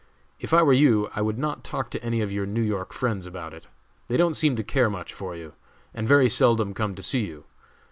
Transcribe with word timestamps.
If 0.39 0.51
I 0.51 0.63
were 0.63 0.73
you, 0.73 1.11
I 1.13 1.21
would 1.21 1.37
not 1.37 1.63
talk 1.63 1.91
to 1.91 2.03
any 2.03 2.21
of 2.21 2.31
your 2.31 2.47
New 2.47 2.63
York 2.63 2.91
friends 2.91 3.27
about 3.27 3.53
it. 3.53 3.67
They 4.07 4.17
don't 4.17 4.33
seem 4.33 4.55
to 4.55 4.63
care 4.63 4.89
much 4.89 5.13
for 5.13 5.35
you, 5.35 5.53
and 5.93 6.07
very 6.07 6.27
seldom 6.27 6.73
come 6.73 6.95
to 6.95 7.03
see 7.03 7.25
you. 7.27 7.43